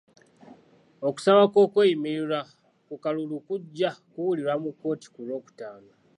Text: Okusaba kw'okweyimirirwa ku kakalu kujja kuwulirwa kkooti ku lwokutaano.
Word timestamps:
Okusaba 1.07 1.43
kw'okweyimirirwa 1.51 2.39
ku 2.87 2.95
kakalu 3.03 3.37
kujja 3.47 3.89
kuwulirwa 4.11 4.55
kkooti 4.73 5.07
ku 5.13 5.19
lwokutaano. 5.27 5.91